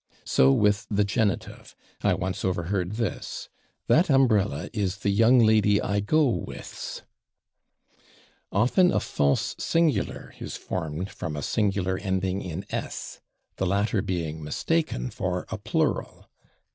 [0.25, 1.75] So with the genitive.
[2.01, 3.49] I once overheard this:
[3.85, 7.03] "that umbrella is /the young lady I go with's/."
[8.51, 13.19] Often a false singular is formed from a singular ending in /s/,
[13.57, 16.31] the latter being mistaken for a plural.